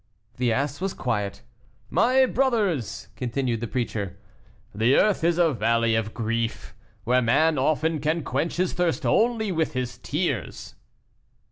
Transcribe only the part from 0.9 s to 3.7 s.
quiet. "My brothers," continued the